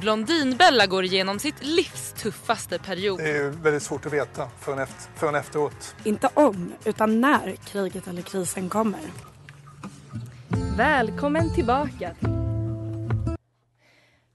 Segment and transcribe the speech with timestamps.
[0.00, 3.18] Blondinbella går igenom sitt livs tuffaste period.
[3.18, 5.94] Det är väldigt svårt att veta förrän, efter, förrän efteråt.
[6.04, 9.00] Inte om, utan när kriget eller krisen kommer.
[10.76, 12.16] Välkommen tillbaka.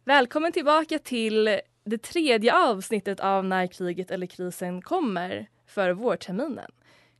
[0.03, 6.71] Välkommen tillbaka till det tredje avsnittet av När kriget eller krisen kommer för vårterminen.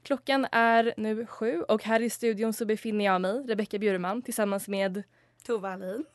[0.04, 4.68] Klockan är nu sju och här i studion så befinner jag mig, Rebecka Bjurman, tillsammans
[4.68, 5.04] med
[5.44, 6.06] Tova Alin.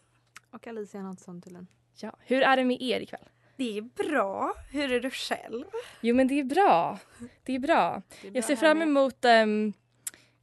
[0.51, 1.67] Och Alicia Nilsson Thulin.
[1.95, 3.29] Ja, hur är det med er ikväll?
[3.57, 4.55] Det är bra.
[4.71, 5.65] Hur är du själv?
[6.01, 6.99] Jo men det är bra.
[7.43, 8.03] Det är bra.
[8.23, 9.73] Det är bra jag ser fram emot um,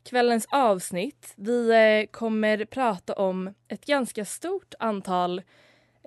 [0.03, 1.33] kvällens avsnitt.
[1.35, 5.39] Vi uh, kommer prata om ett ganska stort antal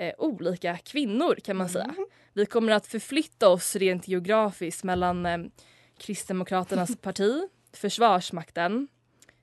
[0.03, 1.73] uh, olika kvinnor kan man mm.
[1.73, 1.95] säga.
[2.33, 5.51] Vi kommer att förflytta oss rent geografiskt mellan um,
[5.99, 8.89] Kristdemokraternas parti, Försvarsmakten,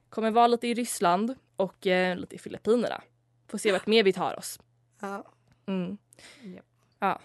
[0.09, 3.01] kommer vara lite i Ryssland och uh, lite i Filippinerna.
[3.47, 4.59] Får se vart mer vi tar oss.
[4.99, 5.25] Ja.
[5.69, 5.97] Mm.
[6.43, 6.65] Yep.
[6.99, 7.19] Ja.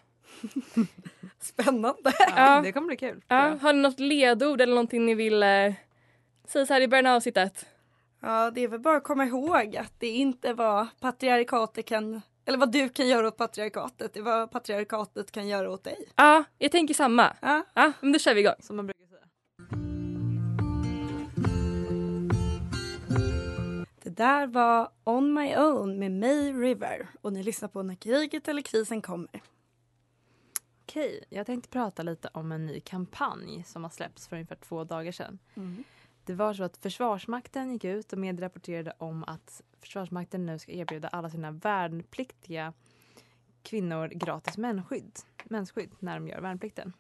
[1.41, 2.13] Spännande.
[2.37, 3.23] Ja, det kommer bli kul.
[3.29, 3.59] Ja.
[3.61, 5.75] Har ni något ledord eller någonting ni vill eh,
[6.47, 7.67] säga så här i början av avsnittet?
[8.21, 12.59] Ja, det är väl bara att komma ihåg att det inte var patriarkatet kan eller
[12.59, 16.09] vad du kan göra åt patriarkatet, det är vad patriarkatet kan göra åt dig.
[16.17, 17.37] Ja, jag tänker samma.
[17.43, 18.55] Ja, ja men då kör vi igång.
[18.61, 19.14] Som man brukar säga.
[24.15, 28.63] Där var On My Own med May River och ni lyssnar på När kriget eller
[28.63, 29.43] krisen kommer.
[30.83, 34.85] Okej, jag tänkte prata lite om en ny kampanj som har släppts för ungefär två
[34.85, 35.39] dagar sedan.
[35.55, 35.85] Mm.
[36.25, 41.09] Det var så att Försvarsmakten gick ut och medierapporterade om att Försvarsmakten nu ska erbjuda
[41.09, 42.73] alla sina värnpliktiga
[43.63, 46.93] kvinnor gratis mensskydd, när de gör värnplikten.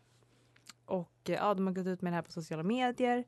[0.84, 3.24] Och ja, de har gått ut med det här på sociala medier.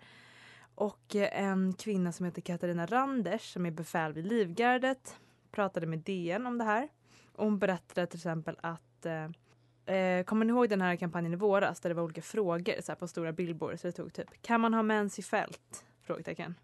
[0.77, 5.17] Och en kvinna som heter Katarina Randers som är befäl vid Livgardet
[5.51, 6.89] pratade med DN om det här.
[7.33, 11.81] Och hon berättade till exempel att eh, kommer ni ihåg den här kampanjen i våras
[11.81, 13.81] där det var olika frågor så här, på stora billboards?
[13.81, 15.85] Så det tog typ kan man ha mens i fält?
[16.03, 16.55] Frågetecken.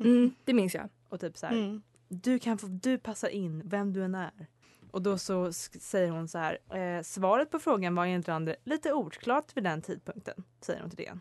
[0.00, 0.88] Mm, det minns jag.
[1.08, 1.82] Och typ så här, Mm.
[2.08, 4.46] du, kan få, du passar in vem du än är.
[4.90, 8.92] Och då så säger hon så här, eh, svaret på frågan var enligt Rander lite
[8.92, 11.20] oklart vid den tidpunkten, säger hon till DN.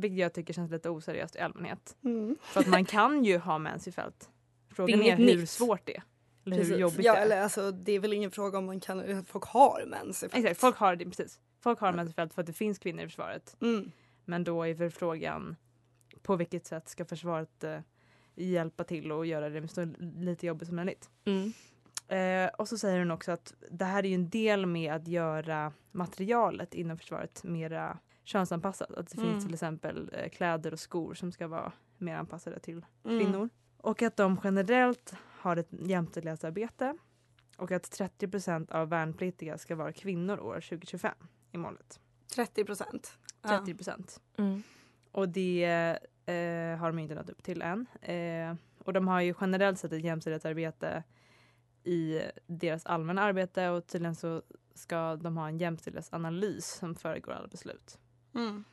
[0.00, 1.96] Vilket jag tycker känns lite oseriöst i allmänhet.
[2.04, 2.36] Mm.
[2.42, 4.30] För att man kan ju ha mens i fält.
[4.70, 5.50] Frågan Det är är, hur nytt.
[5.50, 6.02] svårt det är.
[6.46, 6.74] Eller Precis.
[6.74, 7.22] hur jobbigt Ja, det är.
[7.22, 10.22] eller alltså det är väl ingen fråga om man kan, folk har mens.
[10.22, 10.44] i fält.
[10.44, 11.40] Exakt, folk har precis.
[11.60, 13.56] Folk har mens i fält för att det finns kvinnor i försvaret.
[13.60, 13.90] Mm.
[14.24, 15.56] Men då är väl frågan
[16.22, 17.78] på vilket sätt ska försvaret eh,
[18.34, 21.10] hjälpa till och göra det så lite jobbigt som möjligt.
[21.24, 21.52] Mm.
[22.08, 25.08] Eh, och så säger hon också att det här är ju en del med att
[25.08, 27.98] göra materialet inom försvaret mera
[28.28, 28.90] könsanpassat.
[28.94, 29.32] Att det Mm.
[29.32, 33.20] finns till exempel eh, kläder och skor som ska vara mer anpassade till Mm.
[33.20, 33.48] kvinnor.
[33.76, 36.96] Och att de generellt har ett jämställdhetsarbete.
[37.56, 41.14] Och att 30% av värnpliktiga ska vara kvinnor år 2025
[41.52, 42.00] i målet.
[42.34, 43.18] 30 procent.
[43.42, 44.20] 30 procent.
[44.36, 44.62] Mm.
[45.12, 45.64] Och det
[46.26, 47.86] eh, har de inte nått upp till än.
[48.02, 48.54] Eh,
[48.84, 51.02] och de har ju generellt sett ett jämställdhetsarbete
[51.84, 54.42] i deras allmänna arbete och tydligen så
[54.74, 57.98] ska de ha en jämställdhetsanalys som föregår alla beslut.
[58.38, 58.64] Mm.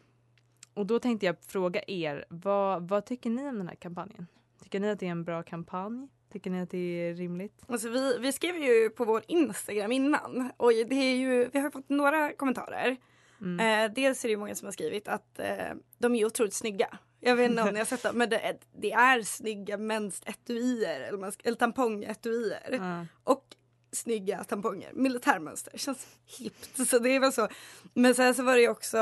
[0.74, 4.28] Och då tänkte jag fråga er, vad, vad tycker ni om den här kampanjen?
[4.64, 6.08] Tycker ni att det är en bra kampanj?
[6.32, 7.64] Tycker ni att det är rimligt?
[7.68, 11.70] Alltså vi, vi skrev ju på vår Instagram innan och det är ju, vi har
[11.70, 12.98] fått några kommentarer.
[13.42, 13.60] Mm.
[13.60, 16.98] Eh, dels är det många som har skrivit att eh, de är otroligt snygga.
[17.20, 21.02] Jag vet inte om ni har sett dem men det är, det är snygga mensetuier
[21.02, 22.70] eller, man eller tampongetuier.
[22.72, 23.06] Ja.
[23.24, 23.46] Och
[23.95, 26.07] snygga tamponger, militärmönster, känns
[26.39, 26.88] hippt.
[26.89, 27.47] Så det väl så.
[27.94, 28.97] Men sen så var det också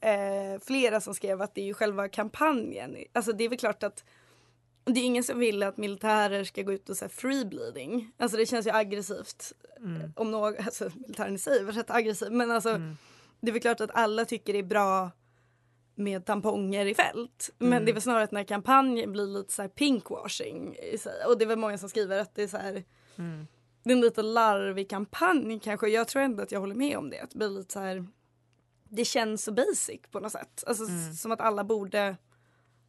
[0.00, 2.96] eh, flera som skrev att det är ju själva kampanjen.
[3.12, 4.04] Alltså det är väl klart att
[4.84, 8.12] det är ingen som vill att militärer ska gå ut och säga free bleeding.
[8.16, 9.52] Alltså det känns ju aggressivt.
[9.78, 10.12] Mm.
[10.16, 12.80] Om någon, alltså militären i sig var rätt aggressiv men alltså
[13.40, 15.10] det är väl klart att alla tycker det är bra
[15.94, 17.50] med tamponger i fält.
[17.58, 17.84] Men Mm.
[17.84, 21.24] det är väl snarare att den här kampanjen blir lite så här pinkwashing i sig.
[21.26, 22.84] Och det är väl många som skriver att det är så här
[23.16, 23.46] Mm.
[23.82, 25.88] Det är en lite larvig kampanj kanske.
[25.88, 27.20] Jag tror ändå att jag håller med om det.
[27.20, 28.06] Att det lite så här
[28.88, 30.64] det känns så basic på något sätt.
[30.66, 31.12] Alltså Mm.
[31.14, 32.16] som att alla borde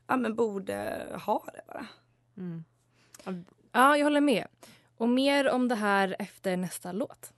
[0.07, 1.87] ja men borde ha det bara.
[2.37, 2.63] Mm.
[3.71, 4.47] Ja, jag håller med.
[4.97, 7.33] Och mer om det här efter nästa låt.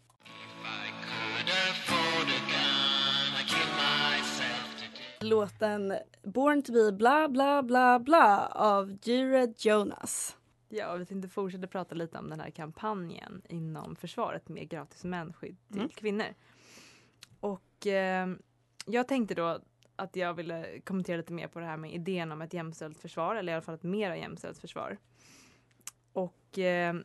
[5.19, 5.93] Låten
[6.23, 10.35] Born to be bla bla bla bla av Jared Jonas.
[10.73, 15.57] Ja, vi tänkte fortsätta prata lite om den här kampanjen inom försvaret med gratis mensskydd
[15.67, 15.89] till Mm.
[15.89, 16.27] kvinnor.
[17.39, 18.27] Och eh,
[18.85, 19.59] jag tänkte då
[19.95, 23.35] att jag ville kommentera lite mer på det här med idén om ett jämställt försvar,
[23.35, 24.97] eller i alla fall ett mera jämställt försvar.
[26.13, 26.95] Och eh,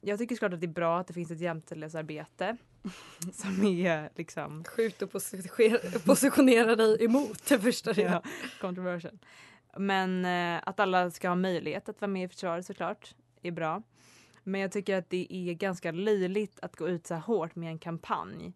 [0.00, 2.56] jag tycker såklart att det är bra att det finns ett jämställdhetsarbete
[3.32, 8.22] som är liksom Skjut och positionera dig emot det första det ja,
[8.60, 9.18] controversial.
[9.78, 13.82] Men eh, att alla ska ha möjlighet att vara med i försvaret såklart är bra.
[14.44, 17.68] Men jag tycker att det är ganska löjligt att gå ut så här hårt med
[17.68, 18.52] en kampanj.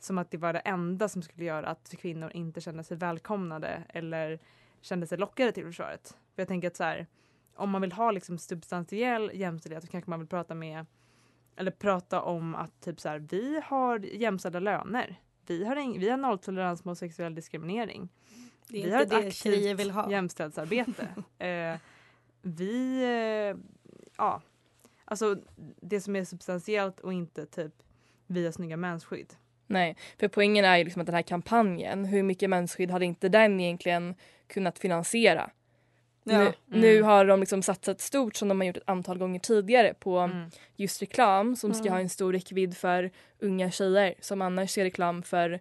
[0.00, 3.82] Som att det var det enda som skulle göra att kvinnor inte kände sig välkomnade
[3.88, 4.38] eller
[4.80, 6.08] kände sig lockade till försvaret.
[6.34, 7.06] För jag tänker att så här,
[7.54, 10.86] om man vill ha liksom substantiell jämställdhet så kanske man vill prata med
[11.56, 15.20] eller prata om att typ så här, vi har jämställda löner.
[15.46, 18.08] Vi har, vi har nolltolerans mot sexuell diskriminering.
[18.68, 20.10] Det är vi har inte ett aktivt vill ha.
[20.10, 21.08] jämställdhetsarbete.
[21.46, 21.76] eh,
[22.42, 23.56] vi, eh,
[24.16, 24.42] ja,
[25.04, 25.36] alltså
[25.80, 27.72] det som är substantiellt och inte typ
[28.26, 29.34] vi har snygga mensskydd.
[29.66, 33.28] Nej, för poängen är ju liksom att den här kampanjen, hur mycket mensskydd hade inte
[33.28, 34.14] den egentligen
[34.46, 35.50] kunnat finansiera?
[36.24, 36.38] Ja.
[36.38, 36.52] Nu, Mm.
[36.66, 40.18] nu har de liksom satsat stort som de har gjort ett antal gånger tidigare på
[40.18, 40.50] Mm.
[40.76, 41.92] just reklam som ska Mm.
[41.92, 45.60] ha en stor räckvidd för unga tjejer som annars ser reklam för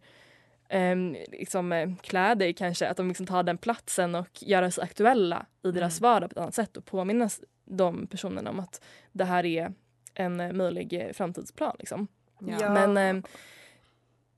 [1.31, 2.87] liksom, eh, kläder kanske.
[2.87, 6.11] Att de liksom tar den platsen och göra sig aktuella i deras Mm.
[6.11, 7.29] vardag på ett annat sätt och påminna
[7.65, 8.81] de personerna om att
[9.11, 9.73] det här är
[10.13, 11.75] en möjlig eh, framtidsplan.
[11.79, 12.07] Liksom.
[12.39, 12.69] Ja.
[12.73, 13.23] Men eh,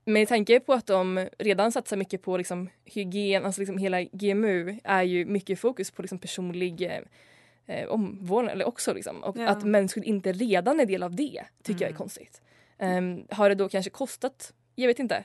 [0.05, 4.79] med tanke på att de redan satsar mycket på liksom, hygien, alltså liksom hela GMU
[4.83, 6.99] är ju mycket fokus på liksom, personlig eh,
[7.75, 9.23] eh, omvårdnad eller också liksom.
[9.23, 9.47] Och Ja.
[9.49, 11.97] att mensskydd inte redan är del av det tycker jag är Mm.
[11.97, 12.41] konstigt.
[12.77, 14.53] Ehm, har det då kanske kostat?
[14.75, 15.23] Jag vet inte.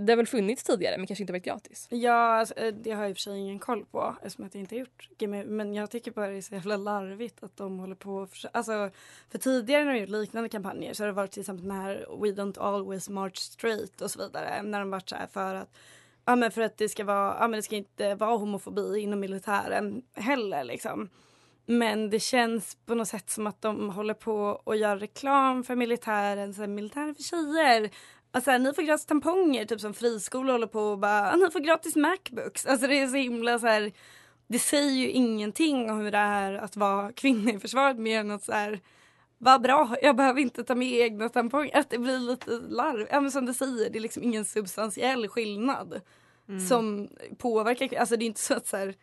[0.00, 1.86] Det har väl funnits tidigare men kanske inte varit gratis.
[1.90, 4.54] Ja, alltså, eh, det har jag i och för sig ingen koll på eftersom att
[4.54, 5.44] jag inte har gjort GMU.
[5.44, 8.48] Men jag tycker bara det är så jävla larvigt att de håller på och försö-
[8.52, 8.90] Alltså,
[9.30, 11.94] för tidigare när de gjort liknande kampanjer så har det varit till exempel den här
[12.20, 14.62] We don't always march straight och så vidare.
[14.62, 15.76] När de varit så här för att
[16.24, 19.20] Ja men för att det ska vara, ja men det ska inte vara homofobi inom
[19.20, 21.08] militären heller liksom.
[21.66, 25.76] Men det känns på något sätt som att de håller på och gör reklam för
[25.76, 27.90] militären, så här, militären för tjejer.
[28.30, 31.60] Alltså ni får gratis tamponger, typ som friskolor håller på och bara, "Ah, ni får
[31.60, 32.66] gratis Macbooks.
[32.66, 33.92] Alltså det är så himla så här,
[34.46, 38.30] det säger ju ingenting om hur det är att vara kvinna i försvaret mer än
[38.30, 38.80] att så här,
[39.38, 41.76] vad bra, jag behöver inte ta med egna tamponger.
[41.76, 43.06] Att det blir lite larv.
[43.10, 46.00] Ja men som du säger, det är liksom ingen substantiell skillnad
[46.48, 46.60] Mm.
[46.60, 47.08] som
[47.38, 48.94] påverkar, alltså det är inte så att så här,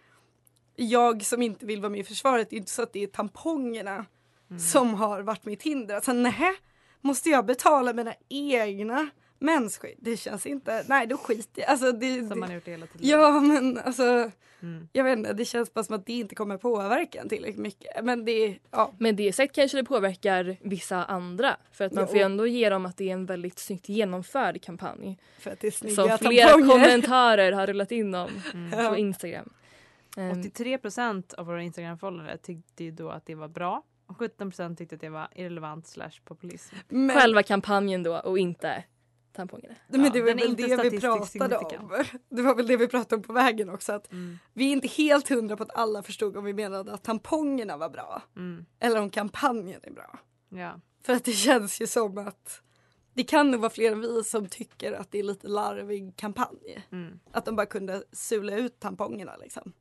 [0.76, 3.08] jag som inte vill vara med i försvaret, det är inte så att det är
[3.08, 4.06] tampongerna
[4.50, 4.60] Mm.
[4.60, 5.96] som har varit mitt hinder.
[5.96, 6.52] Alltså nej,
[7.06, 9.10] måste jag betala mina egna
[9.40, 9.98] mensskydd?
[10.00, 12.20] Det känns inte, nej då skiter jag alltså, det.
[12.20, 13.08] Som det man har gjort hela tiden.
[13.10, 14.32] Ja men alltså,
[14.62, 14.88] Mm.
[14.94, 18.04] jag vet inte, det känns bara som att det inte kommer påverka en tillräckligt mycket.
[18.06, 18.92] Men det, ja.
[19.00, 21.58] Med det sagt kanske det påverkar vissa andra.
[21.72, 22.08] För att man Jo.
[22.08, 25.18] får ju ändå ge dem att det är en väldigt snyggt genomförd kampanj.
[25.40, 26.74] För att det är snygga Som flera tamponger.
[26.86, 28.90] kommentarer har rullat in om Mm.
[28.90, 29.50] på Instagram.
[30.18, 34.50] Ehm, 83 procent av våra Instagram-följare tyckte ju då att det var bra och 17
[34.50, 36.76] procent tyckte att det var irrelevant slash populism.
[36.90, 38.84] Men, Själva kampanjen då och inte
[39.34, 39.76] tampongerna.
[39.88, 42.06] men Ja, det var väl det vi pratade om.
[42.30, 43.94] Det var väl det vi pratade om på vägen också.
[43.94, 44.38] Att Mm.
[44.54, 47.90] vi är inte helt hundra på att alla förstod om vi menade att tampongerna var
[47.90, 48.22] bra.
[48.36, 48.66] Mm.
[48.80, 50.20] Eller om kampanjen är bra.
[50.50, 50.80] Ja.
[51.04, 52.62] För att det känns ju som att
[53.14, 56.86] det kan nog vara fler än vi som tycker att det är lite larvig kampanj.
[56.92, 57.20] Mm.
[57.32, 59.74] Att de bara kunde sula ut tampongerna liksom.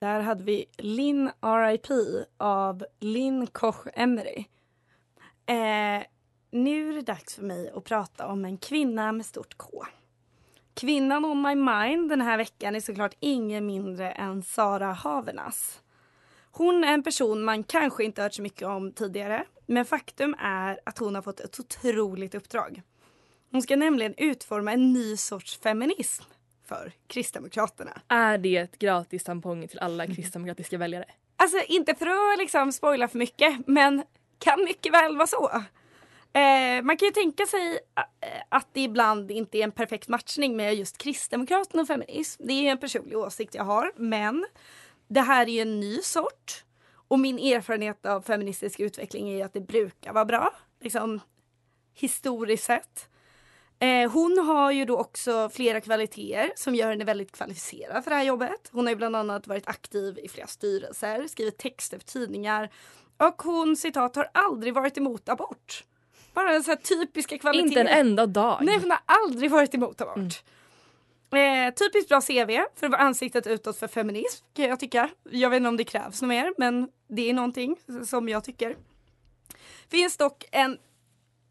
[0.00, 1.94] Där hade vi Linn R.I.P.
[2.36, 4.44] av Linn Koch Emery.
[5.46, 6.06] Eh,
[6.50, 9.84] nu är det dags för mig att prata om en kvinna med stort K.
[10.74, 15.82] Kvinnan on my mind den här veckan är såklart ingen mindre än Sara Havernas.
[16.50, 19.44] Hon är en person man kanske inte hört så mycket om tidigare.
[19.66, 22.82] Men faktum är att hon har fått ett otroligt uppdrag.
[23.50, 26.24] Hon ska nämligen utforma en ny sorts feminism
[26.68, 28.00] för Kristdemokraterna.
[28.08, 31.04] Är det gratis tamponger till alla kristdemokratiska väljare?
[31.36, 34.02] Alltså inte för att liksom spoila för mycket men
[34.38, 35.50] kan mycket väl vara så.
[36.32, 40.56] Eh, man kan ju tänka sig eh, att det ibland inte är en perfekt matchning
[40.56, 42.42] med just Kristdemokraterna och feminism.
[42.46, 44.46] Det är en personlig åsikt jag har men
[45.08, 46.64] det här är ju en ny sort
[47.08, 50.54] och min erfarenhet av feministisk utveckling är att det brukar vara bra.
[50.80, 51.20] Liksom
[51.94, 53.08] historiskt sett.
[53.80, 58.16] Eh, hon har ju då också flera kvaliteter som gör henne väldigt kvalificerad för det
[58.16, 58.68] här jobbet.
[58.72, 62.70] Hon har ju bland annat varit aktiv i flera styrelser, skrivit texter för tidningar
[63.16, 65.84] och hon citat har aldrig varit emot abort.
[66.34, 67.80] Bara en sån här typiska kvaliteter.
[67.80, 68.58] Inte en enda dag.
[68.62, 70.42] Nej, hon har aldrig varit emot abort.
[71.32, 75.10] Eh, typiskt bra CV för att vara ansiktet utåt för feminism kan jag tycka.
[75.30, 78.76] Jag vet inte om det krävs något mer men det är någonting som jag tycker.
[79.90, 80.78] Finns dock en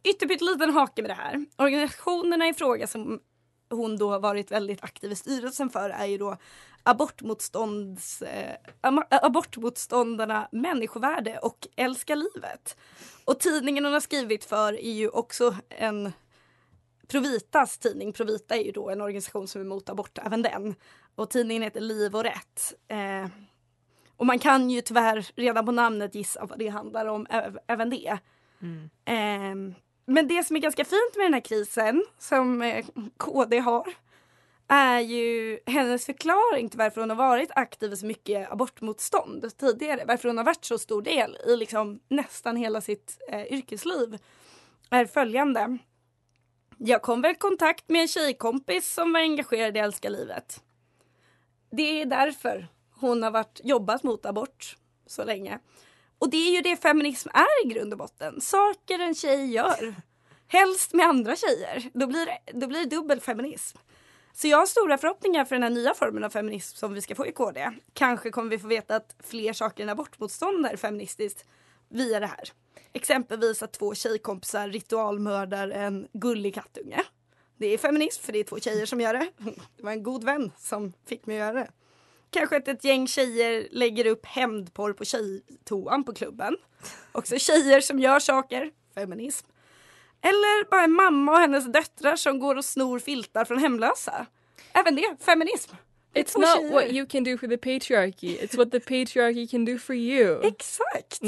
[0.03, 1.45] ytterpytteliten hake med det här.
[1.57, 3.19] Organisationerna i fråga som
[3.69, 6.37] hon då har varit väldigt aktiv i styrelsen för är ju då
[6.83, 8.55] abortmotstånds, eh,
[9.09, 12.77] abortmotståndarna Människovärde och Älska livet.
[13.25, 16.11] Och tidningen hon har skrivit för är ju också en
[17.07, 18.13] Provitas tidning.
[18.13, 20.75] Provita är ju då en organisation som är emot abort, även den.
[21.15, 22.73] Och tidningen heter Liv och rätt.
[22.87, 23.27] Eh,
[24.17, 27.27] och man kan ju tyvärr redan på namnet gissa vad det handlar om,
[27.67, 28.17] även det.
[29.05, 29.55] Eh,
[30.07, 32.85] men det som är ganska fint med den här krisen som eh,
[33.17, 33.93] KD har
[34.67, 40.03] är ju hennes förklaring till varför hon har varit aktiv i så mycket abortmotstånd tidigare.
[40.07, 44.17] Varför hon har varit så stor del i liksom nästan hela sitt eh, yrkesliv
[44.89, 45.77] är följande.
[46.77, 50.61] Jag kom väl i kontakt med en tjejkompis som var engagerad i Älska livet.
[51.71, 55.59] Det är därför hon har varit, jobbat mot abort så länge.
[56.19, 58.41] Och det är ju det feminism är i grund och botten.
[58.41, 59.95] Saker en tjej gör.
[60.47, 61.89] Helst med andra tjejer.
[61.93, 63.77] Då blir det, då blir det dubbel feminism.
[64.33, 67.15] Så jag har stora förhoppningar för den här nya formen av feminism som vi ska
[67.15, 67.71] få i KD.
[67.93, 71.45] Kanske kommer vi få veta att fler saker än abortmotstånd är feministiskt
[71.89, 72.51] via det här.
[72.93, 77.03] Exempelvis att två tjejkompisar ritualmördar en gullig kattunge.
[77.57, 79.31] Det är feminism för det är två tjejer som gör det.
[79.77, 81.71] Det var en god vän som fick mig att göra det.
[82.29, 86.57] Kanske att ett gäng tjejer lägger upp hämndporr på tjejtoan på klubben.
[87.11, 88.71] Också tjejer som gör saker.
[88.95, 89.47] Feminism.
[90.21, 94.25] Eller bara en mamma och hennes döttrar som går och snor filtar från hemlösa.
[94.73, 95.71] Även det, feminism.
[96.13, 96.73] It's två not tjejer.
[96.73, 100.41] what you can do for the patriarchy, it's what the patriarchy can do for you.
[100.43, 101.21] Exakt.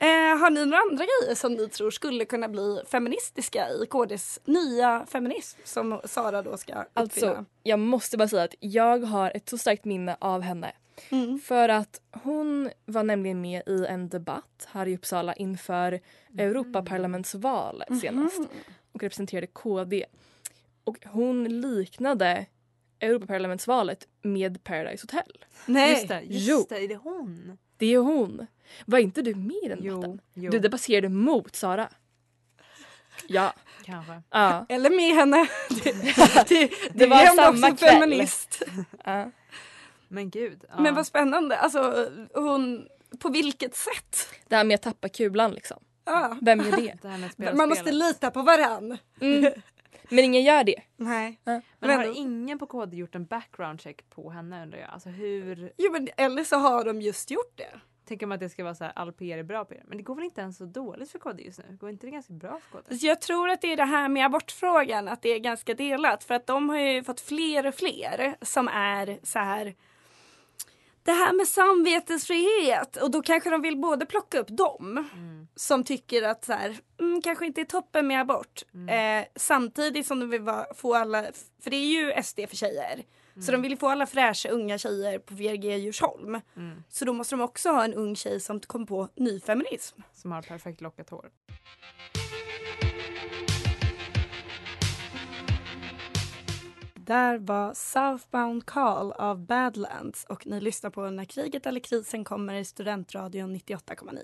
[0.00, 4.40] Eh, har ni några andra grejer som ni tror skulle kunna bli feministiska i KDs
[4.44, 6.86] nya feminism som Sara då ska uppfinna?
[6.94, 10.72] Alltså, jag måste bara säga att jag har ett så starkt minne av henne.
[11.10, 11.38] Mm.
[11.38, 16.00] För att hon var nämligen med i en debatt här i Uppsala inför
[16.38, 18.40] Europaparlamentsvalet senast
[18.92, 20.04] och representerade KD.
[20.84, 22.46] Och hon liknade
[23.00, 25.44] Europaparlamentsvalet med Paradise Hotel.
[25.66, 25.92] Nej.
[25.92, 26.66] Just det, just Jo.
[26.68, 27.58] det, är det hon?
[27.78, 28.46] Det är hon.
[28.86, 30.20] Var inte du med i den debatten?
[30.34, 30.50] jo.
[30.50, 31.88] Du debatterade mot Sara.
[33.26, 33.52] Ja.
[33.84, 34.22] Kanske.
[34.30, 34.66] ja.
[34.68, 35.48] Eller med henne.
[35.84, 35.92] Det,
[36.48, 38.00] det, Det var är ändå samma också kväll.
[38.00, 38.62] feminist.
[39.04, 39.30] ja.
[40.08, 40.64] Men gud.
[40.68, 40.80] Ja.
[40.80, 41.58] Men vad spännande.
[41.58, 44.28] Alltså, hon, på vilket sätt?
[44.48, 45.78] Det här med att tappa kulan liksom.
[46.04, 46.36] Ja.
[46.42, 46.94] Vem gör det?
[47.02, 48.98] Det här med att spela Man måste lita på varann.
[49.20, 49.52] Mm.
[50.10, 50.82] Men ingen gör det.
[50.96, 51.40] Nej.
[51.44, 51.60] Ja.
[51.78, 54.90] Men har ändå- ingen på KD gjort en background check på henne undrar jag?
[54.90, 55.72] Alltså hur...
[55.78, 57.80] Jo, men, eller så har de just gjort det.
[58.04, 59.82] Tänker man att det ska vara så här all PR är bra PR?
[59.86, 61.76] Men det går väl inte ens så dåligt för KD just nu?
[61.80, 62.98] Går inte det ganska bra för KD?
[62.98, 66.24] Så Jag tror att det är det här med abortfrågan, att det är ganska delat.
[66.24, 69.74] För att de har ju fått fler och fler som är så här
[71.08, 75.08] det här med samvetesfrihet och då kanske de vill både plocka upp dem
[75.56, 80.20] som tycker att så här, mm, kanske inte är toppen med abort eh, samtidigt som
[80.20, 81.24] de vill vara, få alla,
[81.62, 83.04] för det är ju SD för tjejer
[83.40, 86.40] så de vill ju få alla fräscha unga tjejer på VRG Djursholm.
[86.88, 90.00] Så då måste de också ha en ung tjej som kom på ny feminism.
[90.14, 91.30] Som har perfekt lockat hår.
[97.08, 102.54] Där var Southbound Call av Badlands och ni lyssnar på När kriget eller krisen kommer
[102.54, 104.18] i Studentradion 98,9.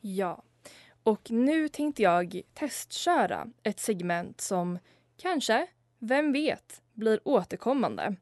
[0.00, 0.42] Ja.
[1.02, 4.78] Och nu tänkte jag testköra ett segment som
[5.16, 5.66] kanske,
[5.98, 8.16] vem vet, blir återkommande.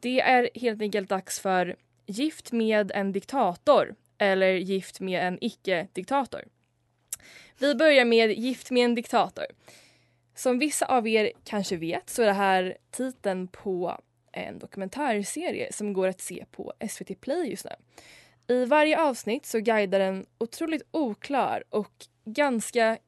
[0.00, 6.44] Det är helt enkelt dags för Gift med en diktator eller Gift med en icke-diktator.
[7.58, 9.46] Vi börjar med Gift med en diktator.
[10.34, 14.00] Som vissa av er kanske vet så är det här titeln på
[14.32, 17.70] en dokumentärserie som går att se på SVT Play just nu.
[18.54, 22.98] I varje avsnitt så guidar en otroligt oklar och ganska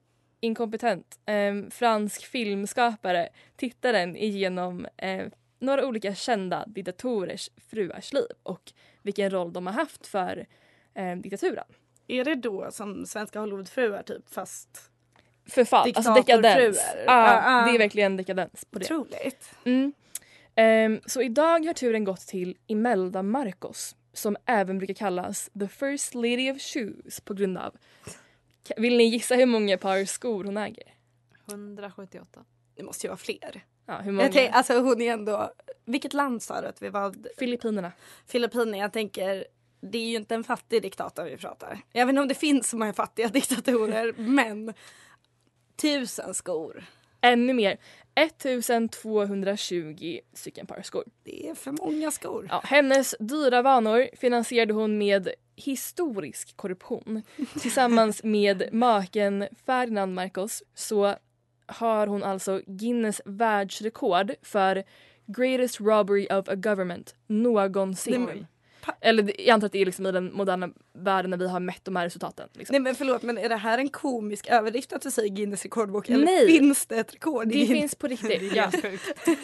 [0.40, 5.26] inkompetent eh, fransk filmskapare tittaren igenom eh,
[5.58, 10.46] några olika kända diktatorers fruars liv och vilken roll de har haft för
[10.94, 11.64] eh, diktaturen.
[12.06, 14.91] Är det då som svenska Hollywoodfruar typ fast
[15.46, 16.78] Förfall, alltså dekadens.
[17.06, 17.66] Ah, ah.
[17.66, 18.84] det är verkligen dekadens på det.
[18.84, 19.50] Otroligt.
[19.64, 19.92] Mm.
[20.54, 26.14] Ehm, så idag har turen gått till Imelda Marcos som även brukar kallas the first
[26.14, 27.76] lady of shoes på grund av...
[28.76, 30.94] Vill ni gissa hur många par skor hon äger?
[31.50, 32.44] 178.
[32.76, 33.64] Det måste ju vara fler.
[33.87, 34.25] Ja, hur många?
[34.25, 35.52] Jag tänk, alltså hon är ändå...
[35.84, 37.14] Vilket land sa du att vi var?
[37.38, 37.92] Filippinerna.
[38.26, 38.76] Filippinerna.
[38.76, 39.44] Jag tänker,
[39.80, 41.80] det är ju inte en fattig diktator vi pratar.
[41.92, 44.75] Jag vet inte om det finns så många fattiga diktatorer, men
[45.76, 46.84] tusen skor.
[47.20, 47.78] Ännu mer.
[48.14, 51.04] 1220 stycken par skor.
[51.24, 52.46] Det är för många skor.
[52.50, 57.22] Ja, hennes dyra vanor finansierade hon med historisk korruption.
[57.60, 61.14] Tillsammans med maken Ferdinand Marcos så
[61.66, 64.84] har hon alltså Guinness världsrekord för
[65.26, 68.46] greatest robbery of a government någonsin.
[69.00, 71.84] Eller jag antar att det är liksom i den moderna världen när vi har mätt
[71.84, 72.48] de här resultaten.
[72.52, 72.74] Liksom.
[72.74, 76.08] Nej men förlåt men är det här en komisk överdrift att du säger Guinness rekordbok
[76.08, 76.46] eller Nej.
[76.46, 77.48] finns det ett rekord?
[77.48, 78.52] Det finns på riktigt.
[78.54, 78.70] ja.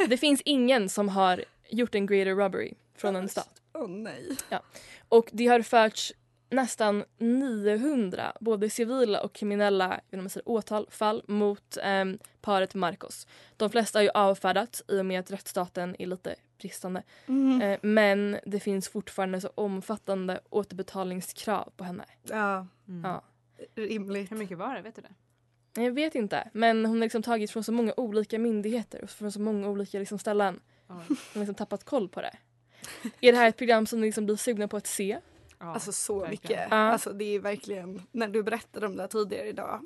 [0.08, 3.50] Det finns ingen som har gjort en greater robbery från en stat.
[3.74, 4.36] Åh nej.
[4.48, 4.62] Ja.
[5.08, 6.12] Och det har förts
[6.50, 13.26] nästan 900 både civila och kriminella säga, åtal, fall mot ehm, paret Marcos.
[13.56, 17.02] De flesta har ju avfärdats i och med att rättsstaten är lite bristande.
[17.26, 17.62] Mm.
[17.62, 22.04] Eh, men det finns fortfarande så omfattande återbetalningskrav på henne.
[22.22, 22.66] Ja,
[23.02, 23.22] Ja.
[23.74, 24.32] rimligt.
[24.32, 24.82] Hur mycket var det?
[24.82, 25.14] Vet du det?
[25.82, 29.32] Jag vet inte, men hon har liksom tagit från så många olika myndigheter och från
[29.32, 30.60] så många olika liksom ställen.
[30.86, 32.36] Hon har liksom tappat koll på det.
[33.20, 35.18] Är det här ett program som ni liksom blir sugna på att se?
[35.58, 36.30] Alltså så verkligen.
[36.30, 36.68] mycket.
[36.70, 36.76] Ja.
[36.76, 39.84] Alltså det är verkligen, när du berättade om det här tidigare idag.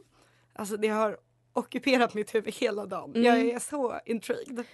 [0.53, 1.17] Alltså det har
[1.53, 3.11] ockuperat mitt huvud hela dagen.
[3.11, 3.23] Mm.
[3.25, 4.65] Jag är så intrigued.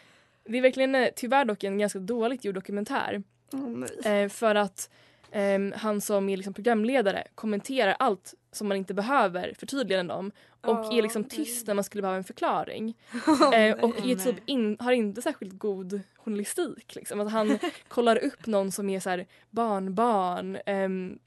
[0.49, 3.23] Det är verkligen eh, tyvärr dock en ganska dåligt gjord dokumentär.
[3.51, 4.23] Nej.
[4.23, 4.91] Eh, för att
[5.33, 10.79] ehm, han som är liksom programledare kommenterar allt som man inte behöver förtydliganden om och
[10.79, 11.31] Åh, är liksom nej.
[11.31, 12.97] tyst när man skulle behöva en förklaring.
[13.27, 14.13] Åh, eh, och nej.
[14.13, 16.95] är typ in, har inte särskilt god journalistik.
[16.95, 17.21] Liksom.
[17.21, 17.59] Att han
[17.89, 21.19] kollar upp någon som är så här barnbarn ehm,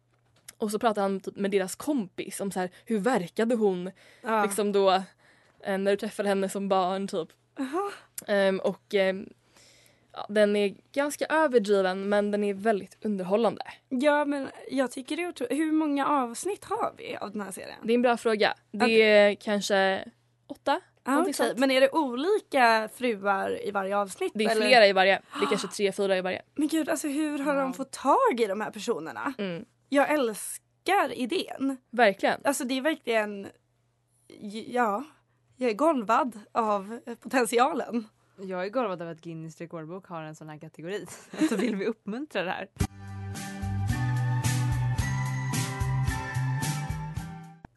[0.57, 3.91] och så pratar han typ med deras kompis om så här, hur verkade hon
[4.43, 4.91] liksom då
[5.63, 7.27] eh, när du träffade henne som barn typ.
[7.55, 7.91] Jaha.
[8.27, 9.29] Ehm, och ehm,
[10.13, 13.63] ja, den är ganska överdriven men den är väldigt underhållande.
[13.89, 15.51] Ja men jag tycker det är otroligt.
[15.51, 17.77] Hur många avsnitt har vi av den här serien?
[17.83, 18.53] Det är en bra fråga.
[18.71, 20.05] Det är kanske
[20.47, 20.81] åtta?
[21.05, 21.33] Okej.
[21.33, 21.57] sånt.
[21.57, 24.31] Men är det olika fruar i varje avsnitt?
[24.35, 24.61] Det är eller?
[24.61, 25.21] flera i varje.
[25.39, 26.41] Det är kanske tre, fyra i varje.
[26.55, 29.33] Men gud, alltså hur har de fått tag i de här personerna?
[29.37, 29.65] Mm.
[29.89, 31.77] Jag älskar idén.
[31.89, 32.41] Verkligen.
[32.43, 33.47] Alltså det är verkligen,
[34.67, 35.03] ja,
[35.61, 38.07] jag är golvad av potentialen.
[38.35, 41.05] Jag är golvad över att Guinness rekordbok har en sån här kategori.
[41.49, 42.67] Så vill vi uppmuntra det här.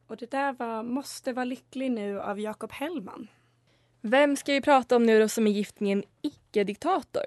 [0.06, 3.28] Och det där var Måste vara lycklig nu av Jakob Hellman.
[4.00, 7.24] Vem ska vi prata om nu då som är gift med en icke-diktator?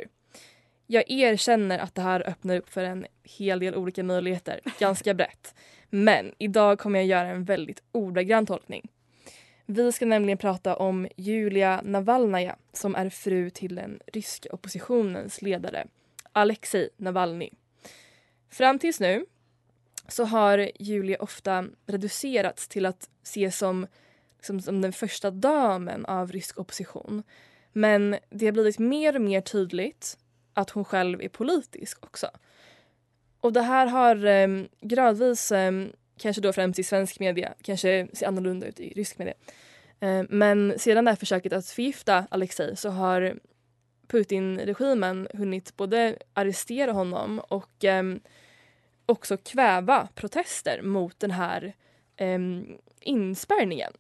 [0.87, 5.55] Jag erkänner att det här öppnar upp för en hel del olika möjligheter, ganska brett.
[5.89, 8.89] Men idag kommer jag göra en väldigt ordagrann tolkning.
[9.69, 15.87] Vi ska nämligen prata om Julia Navalnaja som är fru till den ryska oppositionens ledare
[16.31, 17.49] Alexei Navalny.
[18.49, 19.25] Fram tills nu
[20.07, 23.87] så har Julia ofta reducerats till att ses som,
[24.41, 27.23] som, som den första damen av rysk opposition.
[27.73, 30.17] Men det har blivit mer och mer tydligt
[30.53, 32.29] att hon själv är politisk också.
[33.39, 34.47] Och det här har eh,
[34.81, 35.71] gradvis, eh,
[36.17, 39.33] kanske då främst i svensk media, kanske ser annorlunda ut i rysk media.
[39.99, 43.39] Eh, men sedan det här försöket att förgifta Alexej så har
[44.07, 48.03] Putin-regimen hunnit både arrestera honom och eh,
[49.05, 51.73] också kväva protester mot den här
[52.15, 52.39] eh,
[53.01, 53.93] inspärrningen.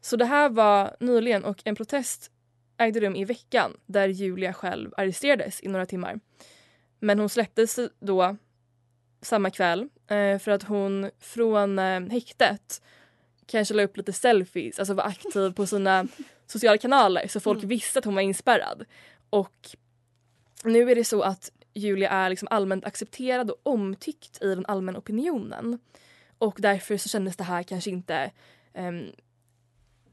[0.00, 2.30] Så det här var nyligen och en protest
[2.78, 6.20] ägde rum i veckan där Julia själv arresterades i några timmar.
[6.98, 8.36] Men hon släpptes då
[9.22, 9.88] samma kväll
[10.38, 12.82] för att hon från eh, häktet
[13.46, 16.06] kanske la upp lite selfies, alltså var aktiv på sina
[16.46, 18.84] sociala kanaler så folk visste att hon var inspärrad.
[19.30, 19.76] Och
[20.64, 24.98] nu är det så att Julia är liksom allmänt accepterad och omtyckt i den allmänna
[24.98, 25.78] opinionen.
[26.38, 28.30] Och därför så kändes det här kanske inte
[28.74, 29.12] um,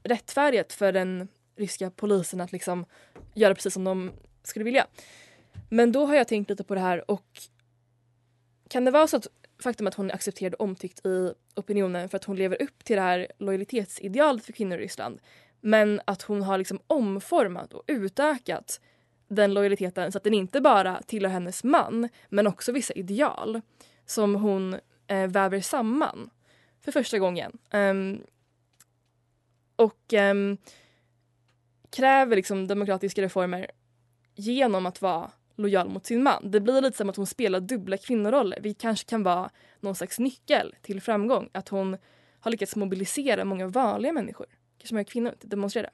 [0.04, 2.86] rättfärdigt för den ryska polisen att liksom
[3.34, 4.12] göra precis som de
[4.44, 4.88] skulle vilja.
[5.70, 7.42] Men då har jag tänkt lite på det här och
[8.70, 9.28] kan det vara så att
[9.60, 12.96] faktum att hon är accepterad och omtyckt i opinionen för att hon lever upp till
[12.96, 15.20] det här lojalitetsidealet för kvinnor i Ryssland
[15.62, 18.82] men att hon har liksom omformat och utökat
[19.28, 23.62] den lojaliteten så att den inte bara tillhör hennes man men också vissa ideal
[24.06, 24.76] som hon
[25.08, 26.30] eh, väver samman
[26.82, 27.58] för första gången.
[27.72, 28.22] Um,
[29.76, 30.58] och um,
[31.90, 33.72] kräver liksom demokratiska reformer
[34.36, 36.52] genom att vara lojal mot sin man.
[36.52, 40.20] Det blir lite som att hon spelar dubbla kvinnoroller vilket kanske kan vara någon slags
[40.20, 41.50] nyckel till framgång.
[41.52, 41.98] Att hon
[42.40, 45.90] har lyckats mobilisera många vanliga människor, kanske många kvinnor, till att demonstrera.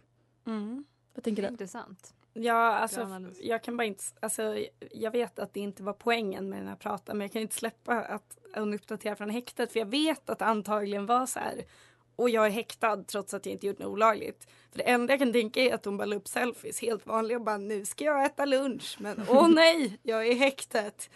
[0.45, 0.84] Mm.
[1.13, 1.49] Vad tänker du?
[1.49, 2.13] Intressant.
[2.34, 3.08] Ja, alltså
[3.41, 4.58] jag kan bara inte, alltså
[4.91, 7.56] jag vet att det inte var poängen med den här pratan men jag kan inte
[7.56, 11.63] släppa att hon uppdaterar från häktet för jag vet att det antagligen var så här
[12.15, 14.47] och jag är häktad trots att jag inte gjort något olagligt.
[14.71, 17.38] För det enda jag kan tänka är att hon bara la upp selfies helt vanliga
[17.38, 21.10] och bara nu ska jag äta lunch men åh nej, jag är i häktet.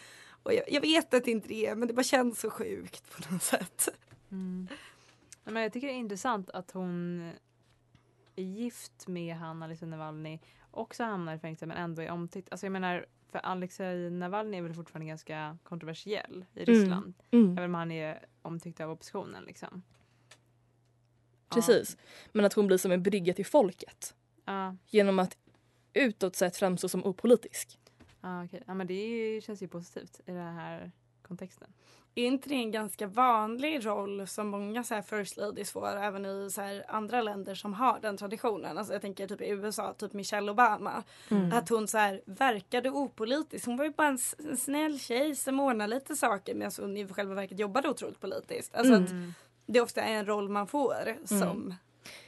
[0.43, 3.33] Och jag, jag, vet att det inte är men det bara känns så sjukt på
[3.33, 3.89] något sätt.
[4.31, 4.67] Mm.
[5.43, 7.21] Men jag tycker det är intressant att hon
[8.35, 10.39] är gift med han Alexej Navalny
[10.71, 12.51] också hamnar i fängelse men ändå är omtyckt.
[12.51, 17.13] Alltså jag menar för Alexej Navalny är väl fortfarande ganska kontroversiell i Ryssland.
[17.31, 17.45] Mm.
[17.45, 17.57] Mm.
[17.57, 19.83] Även om han är omtyckt av oppositionen liksom.
[21.49, 21.97] Precis.
[22.31, 24.15] Men att hon blir som en brygga till folket.
[24.87, 25.37] Genom att
[25.93, 27.79] utåt sett framstå som opolitisk.
[28.21, 28.59] Ja, okay.
[28.67, 31.73] ja men det är, känns ju positivt i den här kontexten.
[32.15, 36.49] Är inte det en ganska vanlig roll som många så first ladies får även i
[36.51, 38.77] så andra länder som har den traditionen?
[38.77, 41.03] Alltså jag tänker typ i USA, typ Michelle Obama.
[41.29, 41.51] Mm.
[41.53, 43.65] Att hon så här verkade opolitisk.
[43.65, 47.07] Hon var ju bara en, en snäll tjej som ordnade lite saker medan hon i
[47.07, 48.75] själva verket jobbade otroligt politiskt.
[48.75, 49.03] Alltså Mm.
[49.03, 49.35] att
[49.67, 51.75] det ofta är en roll man får som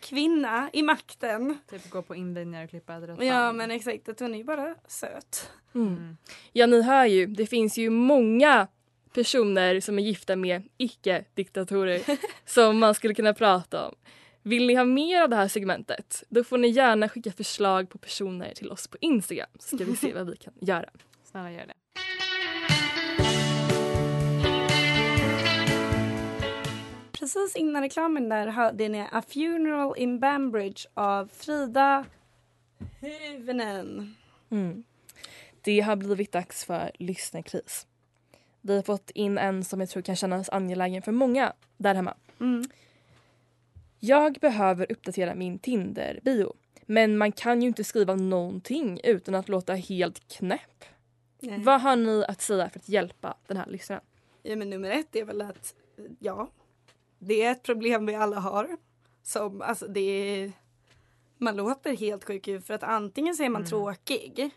[0.01, 1.57] kvinna i makten.
[1.69, 4.75] Typ gå på invigningar och klippa ett Ja men exakt, att hon är ju bara
[4.87, 5.51] söt.
[5.75, 6.17] Mm.
[6.53, 7.25] Ja, ni hör ju.
[7.25, 8.67] Det finns ju många
[9.13, 12.01] personer som är gifta med icke-diktatorer
[12.45, 13.95] som man skulle kunna prata om.
[14.43, 16.23] Vill ni ha mer av det här segmentet?
[16.29, 19.95] Då får ni gärna skicka förslag på personer till oss på Instagram så ska vi
[19.95, 20.89] se vad vi kan göra.
[21.23, 21.73] Snälla gör det.
[27.19, 32.05] Precis innan reklamen där hörde ni A Funeral in Banbridge av Frida
[32.99, 34.15] Hyvönen.
[34.49, 34.83] Mm.
[35.61, 37.87] Det har blivit dags för lyssnarkris.
[38.61, 42.13] Vi har fått in en som jag tror kan kännas angelägen för många där hemma.
[42.39, 42.63] Mm.
[43.99, 46.53] Jag behöver uppdatera min Tinder-bio.
[46.85, 50.83] Men man kan ju inte skriva någonting utan att låta helt knäpp.
[51.39, 51.59] Nej.
[51.59, 54.03] Vad har ni att säga för att hjälpa den här lyssnaren?
[54.43, 55.75] Ja, men nummer ett är väl att
[56.19, 56.51] ja,
[57.19, 58.77] det är ett problem vi alla har.
[59.23, 60.51] Som, alltså det är,
[61.37, 64.49] man låter helt sjuk ut för att antingen så är man tråkig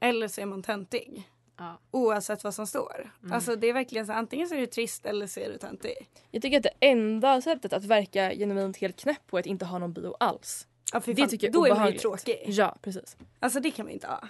[0.00, 1.30] eller så är man töntig.
[1.58, 1.80] Ja.
[1.90, 3.12] Oavsett vad som står.
[3.22, 3.32] Mm.
[3.32, 6.08] Alltså det är verkligen så antingen så är du trist eller så är du töntig.
[6.30, 9.64] Jag tycker att det enda sättet att verka genuint helt knäpp på är att inte
[9.64, 10.66] ha någon bio alls.
[10.92, 12.44] Ja, det fan, tycker jag är då är man ju tråkig.
[12.46, 13.16] Ja, precis.
[13.40, 14.28] Alltså det kan man inte ha.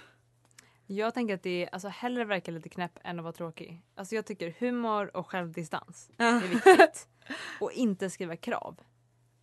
[0.89, 3.81] Jag tänker att det är alltså, hellre verka lite knäpp än att vara tråkig.
[3.95, 7.07] Alltså jag tycker humor och självdistans är viktigt.
[7.61, 8.75] och inte skriva krav.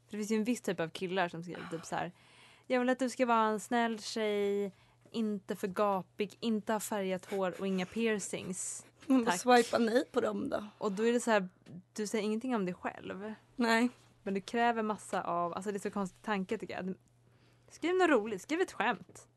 [0.04, 2.12] För det finns ju en viss typ av killar som skriver typ så här.
[2.66, 4.72] Jag vill att du ska vara en snäll tjej,
[5.10, 8.86] inte för gapig, inte ha färgat hår och inga piercings.
[9.06, 9.40] Man Tack.
[9.40, 10.64] swipa nej på dem då.
[10.78, 11.48] Och då är det så här,
[11.92, 13.34] du säger ingenting om dig själv.
[13.56, 13.88] Nej.
[14.22, 16.94] Men du kräver massa av, alltså det är så konstig tanke tycker jag.
[17.70, 19.28] Skriv något roligt, skriv ett skämt.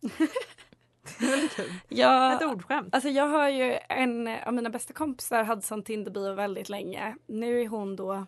[1.20, 1.74] det är väldigt kul.
[1.90, 2.96] Ja, Ett ordskämt.
[2.96, 7.16] Alltså jag har ju en av mina bästa kompisar hade sån Tinder-bio väldigt länge.
[7.28, 8.26] Nu är hon då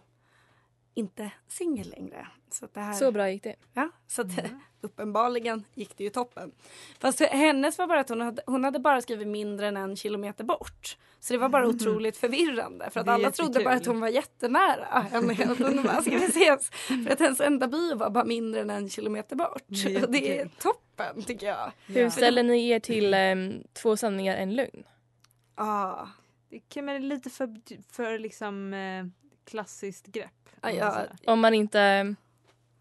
[1.00, 2.28] inte singel längre.
[2.52, 3.56] Så, det här, Så bra gick det.
[3.74, 4.28] Ja, så att,
[4.82, 6.52] uppenbarligen gick det ju toppen.
[7.00, 10.44] Fast hennes var bara att hon hade, hon hade bara skrivit mindre än en kilometer
[10.44, 10.98] bort.
[11.20, 13.66] Så det var bara otroligt förvirrande för att alla trodde jättekul.
[13.66, 15.56] bara att hon var jättenära henne.
[15.58, 16.70] Hon bara, ska vi ses?
[16.70, 19.64] För att hennes enda bio var bara mindre än en kilometer bort.
[19.68, 21.72] Det är Och det är toppen tycker jag.
[21.86, 24.84] Hur ställer ni er till ehm, två sanningar, en lögn?
[25.56, 26.08] Ah.
[26.50, 27.56] Det kan men det är lite för,
[27.92, 29.06] för liksom eh,
[29.46, 30.39] klassiskt grepp.
[30.62, 31.06] Man ja.
[31.26, 32.16] Om man inte ehm,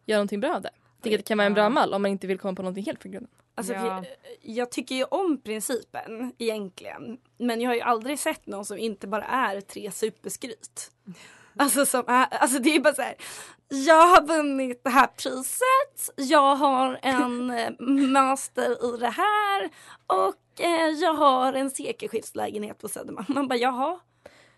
[0.06, 0.70] gör någonting bra av det.
[0.96, 2.84] Jag tycker det kan vara en bra mall om man inte vill komma på någonting
[2.84, 3.30] helt från grunden.
[3.54, 3.86] Alltså, Ja.
[3.86, 4.06] jag,
[4.42, 7.18] jag tycker ju om principen egentligen.
[7.38, 10.90] Men jag har ju aldrig sett någon som inte bara är tre superskryt.
[11.56, 13.14] Alltså, som är, alltså det är bara så här.
[13.68, 16.16] Jag har vunnit det här priset.
[16.16, 17.70] Jag har en eh,
[18.12, 19.70] master i det här.
[20.06, 23.26] Och eh, jag har en sekelskiftslägenhet på Södermalm.
[23.28, 23.98] Man bara jaha.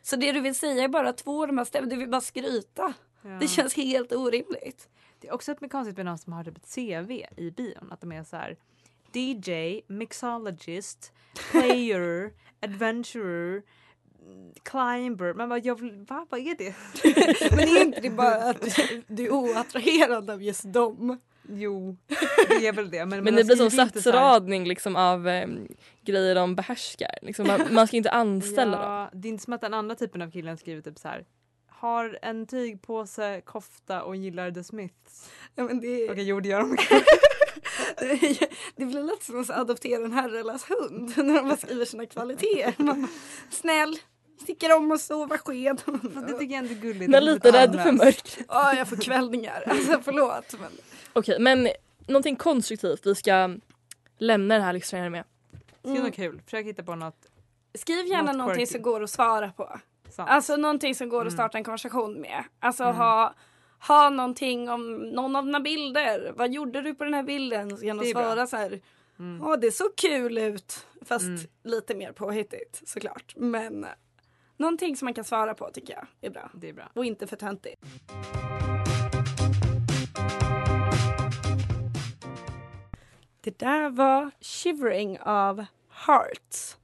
[0.03, 1.91] Så det du vill säga är bara två av de här ställena.
[1.91, 2.93] Du vill bara skryta.
[3.23, 3.31] Ja.
[3.31, 4.89] Det känns helt orimligt.
[5.21, 7.93] Det är också ett konstigt med någon som har typ ett CV i bion.
[7.93, 8.57] Att de är så här
[9.13, 11.13] DJ, mixologist,
[11.51, 13.63] player, adventurer,
[14.63, 15.35] climber.
[15.35, 16.75] Man bara, jag vill, va, vad är det?
[17.57, 21.21] Men är inte det bara att du är oattraherad av just dem?
[21.53, 21.97] Jo,
[22.49, 23.07] det är väl det.
[23.07, 25.49] Men, Men det blir som satsradning liksom av eh,
[26.05, 27.19] grejer de behärskar.
[27.23, 28.91] Liksom man, man ska inte anställa dem.
[28.91, 31.25] ja, Det är inte som att den andra typen av killen skriver typ så här.
[31.81, 35.31] Har en tygpåse, kofta och gillar The Smiths.
[35.55, 36.11] Ja, men det...
[36.11, 36.77] Okej, jo det gör de.
[38.77, 42.83] det blir lite som att adoptera en herrelös hund när de bara skriver sina kvaliteter.
[42.83, 43.09] Man
[43.51, 43.99] Snäll,
[44.47, 45.83] tycker om att sova sked.
[46.27, 47.11] Det tycker jag ändå är gulligt.
[47.11, 48.47] Men lite rädd för mörkret.
[48.49, 49.63] Ja, jag får kvällningar.
[49.67, 50.55] Alltså förlåt.
[50.61, 50.71] Men...
[51.13, 51.69] Okej, men
[52.07, 53.57] någonting konstruktivt vi ska
[54.19, 55.25] lämna den här livstränaren med.
[55.85, 56.41] Skriv något kul.
[56.45, 57.27] Försök hitta på något.
[57.75, 58.73] Skriv gärna Något någonting quirky.
[58.73, 59.81] som går att svara på.
[60.11, 60.31] Sant.
[60.31, 62.45] Alltså någonting som går att starta en konversation med.
[62.61, 63.35] Alltså ha,
[63.89, 66.33] ha någonting om någon av dina bilder.
[66.37, 67.71] Vad gjorde du på den här bilden?
[67.71, 68.23] Så Det är bra.
[68.23, 68.81] svara så här.
[69.19, 69.43] Mm.
[69.47, 70.87] Åh, det såg kul ut.
[71.05, 71.41] Fast Mm.
[71.65, 73.35] lite mer påhittigt såklart.
[73.37, 73.87] Men
[74.57, 76.51] någonting som man kan svara på tycker jag är bra.
[76.55, 76.91] Det är bra.
[76.95, 77.85] Och inte för töntigt.
[83.41, 85.65] Det där var Shivering av
[86.07, 86.77] Hearts.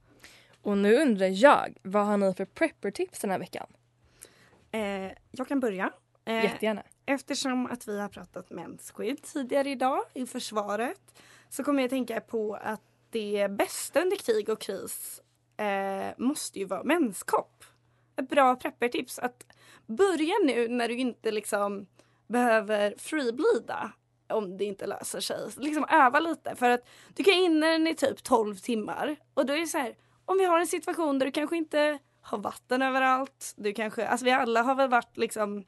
[0.67, 3.67] Och nu undrar jag, vad har ni för prepper-tips den här veckan?
[4.71, 5.91] Eh, jag kan börja.
[6.25, 6.83] Eh, Jättegärna.
[7.05, 12.55] Eftersom att vi har pratat mensskydd tidigare idag i försvaret så kommer jag tänka på
[12.61, 15.21] att det bästa under krig och kris
[15.57, 17.63] eh, måste ju vara menskopp.
[18.15, 19.45] Ett bra preppertips att
[19.85, 21.87] börja nu när du inte liksom
[22.27, 23.91] behöver freeblida
[24.29, 25.49] om det inte löser sig.
[25.57, 29.53] Liksom öva lite för att du kan inne den i typ 12 timmar och då
[29.53, 29.95] är det så här
[30.27, 33.53] om vi har en situation där du kanske inte har vatten överallt.
[33.57, 35.65] Du kanske, alltså vi alla har väl varit liksom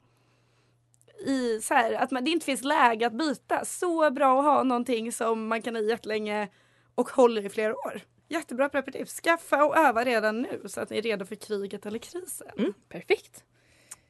[1.26, 3.64] i så här, att man, det inte finns läge att byta.
[3.64, 6.48] Så bra att ha någonting som man kan ha i jättelänge
[6.94, 8.00] och håller i flera år.
[8.28, 9.20] Jättebra preppertips.
[9.20, 12.50] Skaffa och öva redan nu så att ni är redo för kriget eller krisen.
[12.58, 13.44] Mm, perfekt.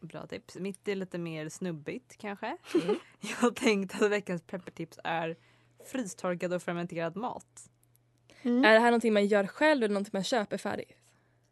[0.01, 0.57] Bra tips.
[0.57, 2.57] Mitt är lite mer snubbigt kanske.
[3.21, 5.37] Jag har tänkt att veckans preppertips är
[5.93, 7.70] frystorkad och fermenterad mat.
[8.43, 8.65] Mm.
[8.65, 10.93] Är det här någonting man gör själv eller någonting man köper färdigt?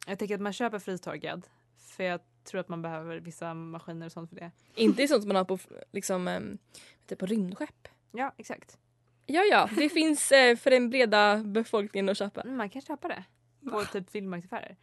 [0.07, 1.47] Jag tänker att man köper frystorkad
[1.79, 4.51] för jag tror att man behöver vissa maskiner och sånt för det.
[4.75, 5.59] Inte sånt som man har på,
[5.93, 6.59] liksom, em,
[7.07, 7.89] typ på rymdskepp.
[8.13, 8.79] Ja, exakt.
[9.27, 12.41] Ja, ja, det finns eh, för den breda befolkningen att köpa.
[12.41, 13.25] Mm, man kan köpa det
[13.71, 14.77] på typ vildmarksaffärer.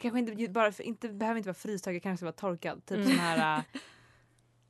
[0.00, 2.86] Kanske inte bara för, inte, behöver inte vara frystorkad, kanske vara torkad.
[2.86, 3.08] Typ Mm.
[3.08, 3.64] sån här, uh,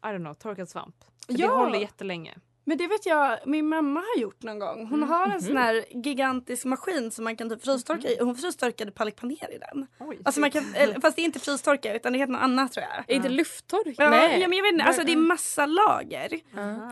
[0.02, 0.96] I don't know, torkad svamp.
[1.26, 1.46] För Ja.
[1.46, 2.34] Det håller jättelänge.
[2.68, 4.86] Men det vet jag min mamma har gjort någon gång.
[4.86, 5.08] Hon Mm.
[5.08, 5.40] har en Mhm.
[5.40, 8.20] sån här gigantisk maskin som man kan typ frystorka i.
[8.20, 9.86] Och Hon frystorkade palik paner i den.
[10.00, 10.64] Oj, Alltså man kan,
[11.02, 13.04] fast det är inte frystorka utan det heter något annat tror jag.
[13.10, 13.94] Är inte lufttork?
[13.98, 14.40] Ja, Nej.
[14.40, 16.40] ja, men jag vet inte, alltså det är massa lager.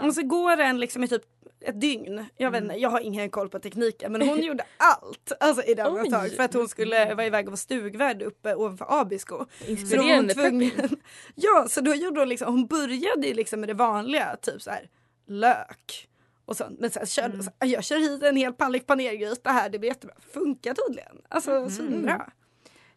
[0.03, 1.23] Och så går den liksom i typ
[1.67, 2.25] ett dygn.
[2.37, 5.75] Jag vet inte, jag har ingen koll på tekniken men hon gjorde allt alltså, i
[5.75, 9.37] den ett tag för att hon skulle vara iväg och vara stugvärd uppe ovanför Abisko.
[9.39, 10.97] Så då var hon Inspirerande tvungen-
[11.35, 14.71] Ja, så då gjorde hon liksom, hon började ju liksom med det vanliga, typ så
[14.71, 14.89] här
[15.27, 16.09] lök
[16.45, 16.81] och sånt.
[16.81, 20.17] Men sen körde så, jag kör hit en hel pallik panergryta här, det blir jättebra.
[20.33, 21.23] Funkar tydligen.
[21.29, 21.71] Alltså Mm.
[21.71, 22.33] svinbra.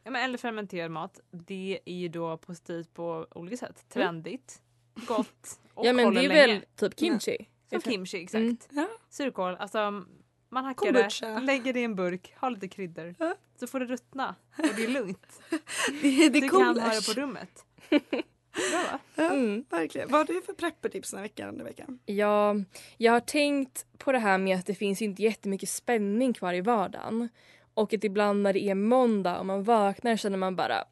[0.03, 1.19] Ja, men eller fermenterad mat.
[1.31, 3.85] Det är ju då positivt på olika sätt.
[3.89, 4.61] Trendigt,
[5.07, 6.59] gott och Ja men håller det är länge.
[6.59, 7.37] väl typ kimchi?
[7.69, 8.35] Som kimchi, exakt.
[8.41, 8.57] Mm.
[8.69, 8.87] Ja.
[9.09, 10.03] Surkål, alltså
[10.49, 11.27] man hackar Kombucha.
[11.29, 13.15] det, lägger det i en burk, har lite kryddor.
[13.19, 13.35] Ja.
[13.59, 15.39] Så får det ruttna och det är lugnt.
[15.49, 15.59] Det,
[16.01, 17.65] det är du kan ha det på rummet.
[18.71, 18.99] Bra?
[19.15, 19.65] Ja, Mm.
[19.69, 20.09] verkligen.
[20.11, 21.47] Vad har du för preppertips den här veckan?
[21.47, 21.99] Den här veckan?
[22.05, 22.55] Ja,
[22.97, 26.61] jag har tänkt på det här med att det finns inte jättemycket spänning kvar i
[26.61, 27.29] vardagen.
[27.73, 30.83] Och att ibland när det är måndag och man vaknar känner man bara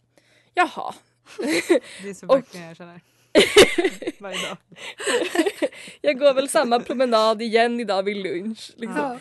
[0.54, 0.94] jaha.
[2.04, 3.02] Det är så Och- jag känner.
[4.22, 4.58] Varje dag.
[6.02, 8.72] jag går väl samma promenad igen idag vid lunch.
[8.76, 8.98] Liksom.
[8.98, 9.20] Ja.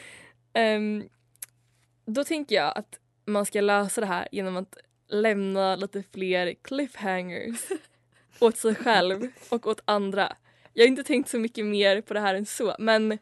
[0.61, 1.05] Ehm,
[2.07, 4.77] då tänker jag att man ska lösa det här genom att
[5.09, 7.61] lämna lite fler cliffhangers
[8.41, 10.33] åt sig själv och åt andra.
[10.73, 13.19] Jag har inte tänkt så mycket mer på det här än så men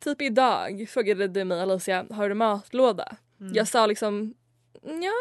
[0.00, 3.16] typ idag frågade du mig Alicia, har du matlåda?
[3.40, 3.52] Mm.
[3.54, 4.34] Jag sa liksom
[4.82, 5.12] ja,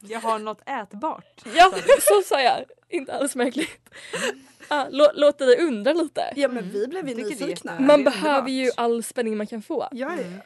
[0.00, 1.42] Jag har något ätbart.
[1.56, 2.64] ja så sa jag.
[2.88, 3.70] Inte alls märkligt.
[4.68, 6.32] Ah, lå, låt dig undra lite.
[6.36, 7.80] Ja men vi blev ju nyfikna.
[7.80, 9.88] Man behöver ju all spänning man kan få.
[9.92, 10.32] Ja, ja, Mm.
[10.32, 10.38] ja.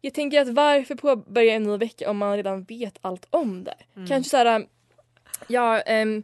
[0.00, 3.74] Jag tänker att varför påbörja en ny vecka om man redan vet allt om det?
[3.96, 4.08] Mm.
[4.08, 4.66] Kanske såhär,
[5.46, 6.22] ja, ehm,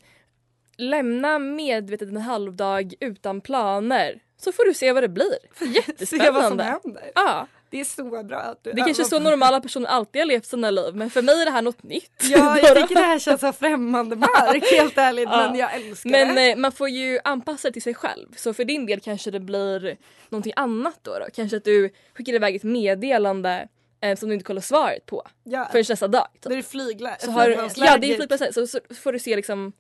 [0.77, 5.27] lämna medvetet en halvdag utan planer så får du se vad det blir.
[5.59, 6.65] Se vad som Jättespännande.
[6.65, 7.11] händer.
[7.15, 10.21] Ja, Det är så bra att du Det är kanske är så normala personer alltid
[10.23, 12.13] har levt sina liv men för mig är det här något nytt.
[12.23, 15.47] Ja, jag tycker det här känns så främmande mark helt ärligt Ja.
[15.51, 16.51] men jag älskar Men det.
[16.51, 18.29] eh, man får ju anpassa det till sig själv.
[18.37, 19.97] Så för din del kanske det blir
[20.29, 21.19] någonting annat då.
[21.19, 21.27] då.
[21.35, 23.69] Kanske att du skickar iväg ett meddelande
[24.01, 25.69] eh, som du inte kollar svaret på Ja.
[25.73, 26.27] förrän nästa dag.
[26.35, 26.43] Typ.
[26.43, 27.91] Då är det flygla- så har, flygplansläge.
[27.93, 29.73] Ja det är flygplansläge så, så får du se liksom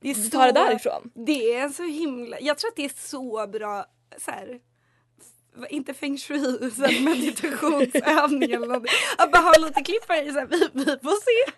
[0.00, 1.10] Det är Du så, tar det därifrån.
[1.14, 3.86] Det är så himla, jag tror att det är så bra
[4.16, 4.60] så här,
[5.70, 8.92] inte feng shui, så här, meditationsövning eller någonting.
[9.18, 11.52] Att bara ha lite klippare, så här, vi, vi får se.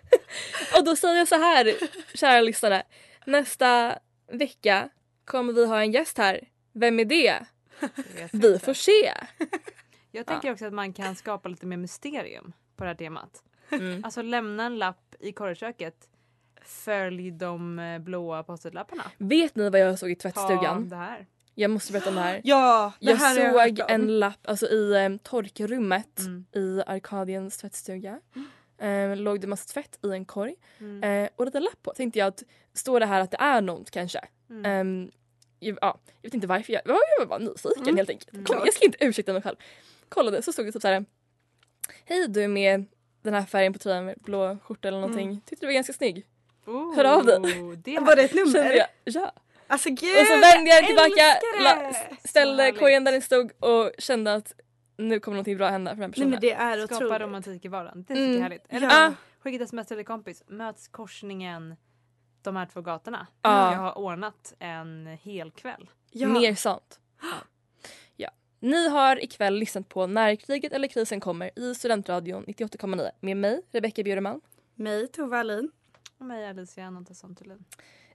[0.77, 1.73] Och då säger jag så här,
[2.17, 2.83] kära lyssnare.
[3.25, 3.99] Nästa
[4.31, 4.89] vecka
[5.25, 6.47] kommer vi ha en gäst här.
[6.73, 7.45] Vem är det?
[8.31, 9.13] Vi får se.
[10.11, 13.43] Jag tänker också att man kan skapa lite mer mysterium på det här temat.
[13.71, 14.03] Mm.
[14.03, 15.95] Alltså lämna en lapp i korrköket.
[16.65, 19.03] Följ de eh, blåa post-it-lapparna.
[19.17, 20.89] Vet ni vad jag såg i tvättstugan?
[20.89, 21.25] Ta det här.
[21.55, 22.41] Jag måste berätta om det här.
[22.43, 23.85] Ja, det jag här jag såg om.
[23.89, 26.45] en lapp alltså i eh, torkrummet Mm.
[26.51, 28.19] i Arkadiens tvättstuga.
[28.77, 30.55] Eh, låg det massa tvätt i en korg.
[30.79, 31.03] Mm.
[31.23, 31.93] Eh, och lite lapp på.
[31.93, 32.43] Tänkte jag att
[32.73, 34.19] står det här att det är något kanske.
[34.49, 34.65] Mm.
[34.65, 35.11] Ehm,
[35.59, 36.73] jag, ja, jag vet inte varför.
[36.73, 37.97] Jag, jag var bara nyfiken Mm.
[37.97, 38.33] helt enkelt.
[38.33, 38.45] Mm.
[38.45, 39.55] Kom, jag ska inte ursäkta mig själv.
[40.09, 41.05] Kollade så stod det typ så här.
[42.05, 42.85] Hej du med
[43.21, 45.27] den här färgen på tröjan blå skjorta eller någonting.
[45.29, 45.41] Mm.
[45.41, 46.25] Tyckte du var ganska snygg.
[46.65, 47.39] Oh, Hör av dig.
[47.83, 48.71] Det är Var det ett nummer?
[48.73, 49.31] Jag, ja.
[49.67, 51.93] Alltså gud, Och så vände jag tillbaka, la,
[52.29, 54.53] ställde korgen där den stod och kände att
[54.97, 56.29] nu kommer någonting bra hända för den Nej personen.
[56.29, 57.21] men det är Skapa otroligt.
[57.21, 58.03] romantik i vardagen.
[58.07, 58.31] Det tycker Mm.
[58.31, 58.65] jag är härligt.
[58.69, 59.13] Eller Ja.
[59.39, 60.43] skicka ett sms till en kompis.
[60.47, 61.75] Möts korsningen
[62.41, 63.27] de här två gatorna.
[63.41, 63.71] Ja.
[63.73, 65.89] Jag har ordnat en hel kväll.
[66.11, 66.27] Ja.
[66.27, 66.99] Mer sånt.
[67.21, 67.27] Ja.
[68.15, 68.29] ja.
[68.59, 73.61] Ni har ikväll lyssnat på När kriget eller krisen kommer i Studentradion 98,9 med mig,
[73.71, 74.41] Rebecka Bjurman.
[74.75, 75.71] Mig, Tove Alin.
[76.21, 77.65] Och mig Alicia Anantasson Thulin.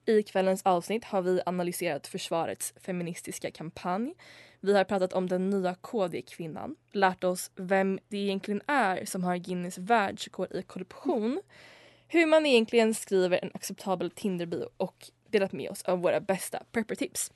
[0.05, 4.15] I kvällens avsnitt har vi analyserat försvarets feministiska kampanj.
[4.61, 9.37] Vi har pratat om den nya KD-kvinnan, lärt oss vem det egentligen är som har
[9.37, 11.41] Guinness världsrekord i korruption,
[12.09, 17.33] hur man egentligen skriver en acceptabel Tinder-bio och delat med oss av våra bästa prepper-tips.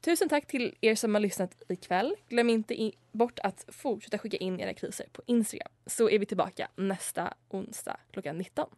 [0.00, 2.14] Tusen tack till er som har lyssnat ikväll.
[2.28, 6.68] Glöm inte bort att fortsätta skicka in era kriser på Instagram så är vi tillbaka
[6.76, 8.68] nästa onsdag klockan 19.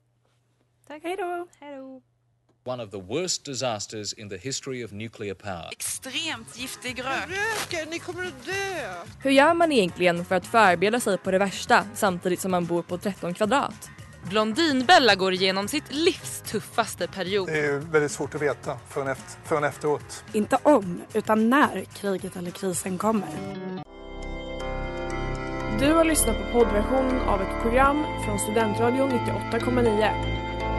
[0.89, 1.03] Tack.
[1.03, 1.47] Hej då.
[1.61, 2.03] Hej då.
[2.65, 5.69] One of the worst disasters in the history of nuclear power.
[5.73, 7.29] Extremt giftig rök.
[7.29, 8.53] Röken, ni kommer att dö.
[9.23, 12.83] Hur gör man egentligen för att förbereda sig på det värsta samtidigt som man bor
[12.83, 13.91] på 13 kvadrat?
[14.31, 17.49] Blondinbella går igenom sitt livs tuffaste period.
[17.49, 20.25] Det är väldigt svårt att veta förrän, efter, förrän efteråt.
[20.33, 23.29] Inte om, utan när kriget eller krisen kommer.
[25.81, 30.42] Du har lyssnat på poddversionen av ett program från Studentradion 98,9.